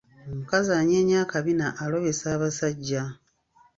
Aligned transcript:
Omukazi 0.31 0.69
anyeenya 0.81 1.17
akabina 1.23 1.67
alobesa 1.83 2.25
abasajja. 2.35 3.03